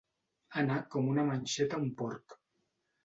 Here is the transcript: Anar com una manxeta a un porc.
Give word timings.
Anar 0.61 0.77
com 0.95 1.11
una 1.11 1.25
manxeta 1.27 1.79
a 1.81 1.83
un 1.85 1.93
porc. 2.01 2.39